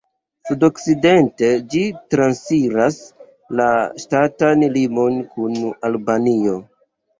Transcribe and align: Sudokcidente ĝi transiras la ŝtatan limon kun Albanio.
Sudokcidente 0.49 1.49
ĝi 1.73 1.81
transiras 2.13 2.97
la 3.61 3.69
ŝtatan 4.07 4.67
limon 4.81 5.23
kun 5.37 5.63
Albanio. 5.93 6.61